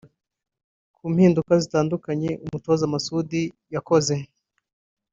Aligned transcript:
Ku 0.95 1.03
mpinduka 1.13 1.53
zitandukanye 1.63 2.29
umutoza 2.45 2.91
Masudi 2.93 3.41
yakoze 3.73 4.15